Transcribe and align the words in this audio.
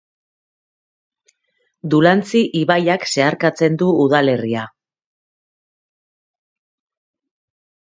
Dulantzi 1.95 2.41
ibaiak 2.61 3.05
zeharkatzen 3.13 3.77
du 3.83 3.91
udalerria. 4.07 4.65